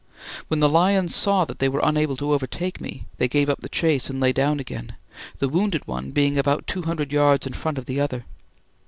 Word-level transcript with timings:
When 0.47 0.61
the 0.61 0.67
lions 0.67 1.13
saw 1.15 1.45
that 1.45 1.59
they 1.59 1.69
were 1.69 1.79
unable 1.83 2.17
to 2.17 2.33
overtake 2.33 2.81
me, 2.81 3.05
they 3.19 3.27
gave 3.27 3.49
up 3.51 3.59
the 3.61 3.69
chase 3.69 4.09
and 4.09 4.19
lay 4.19 4.33
down 4.33 4.59
again, 4.59 4.95
the 5.37 5.47
wounded 5.47 5.87
one 5.87 6.09
being 6.09 6.39
about 6.39 6.65
two 6.65 6.81
hundred 6.81 7.13
yards 7.13 7.45
in 7.45 7.53
front 7.53 7.77
of 7.77 7.85
the 7.85 7.99
other. 8.01 8.25